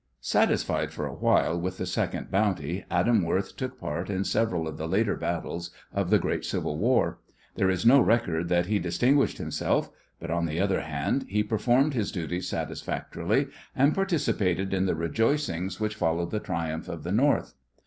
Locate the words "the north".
17.03-17.53